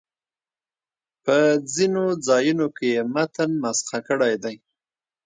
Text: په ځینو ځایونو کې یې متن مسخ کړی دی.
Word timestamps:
په 1.23 1.35
ځینو 1.75 2.03
ځایونو 2.27 2.67
کې 2.77 2.87
یې 2.95 3.01
متن 3.13 3.51
مسخ 3.63 3.89
کړی 4.07 4.33
دی. 4.43 4.55